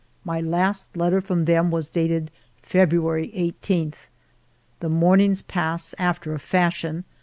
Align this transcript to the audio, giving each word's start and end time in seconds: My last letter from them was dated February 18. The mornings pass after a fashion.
My 0.25 0.39
last 0.41 0.97
letter 0.97 1.21
from 1.21 1.45
them 1.45 1.69
was 1.69 1.87
dated 1.87 2.31
February 2.63 3.29
18. 3.35 3.93
The 4.79 4.89
mornings 4.89 5.43
pass 5.43 5.93
after 5.99 6.33
a 6.33 6.39
fashion. 6.39 7.03